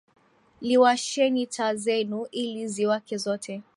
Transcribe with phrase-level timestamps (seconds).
[0.61, 3.63] Liwasheni taa zenu ili ziwake zote.